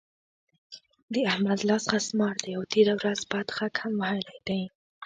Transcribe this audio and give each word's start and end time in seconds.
د 1.13 1.15
احمد 1.31 1.59
لاس 1.69 1.83
خسمار 1.91 2.35
دی؛ 2.43 2.51
او 2.57 2.63
تېره 2.73 2.93
ورځ 2.99 3.19
بد 3.31 3.47
غږ 3.57 3.73
هم 3.83 3.93
وهلی 4.01 4.39
دی. 4.47 4.61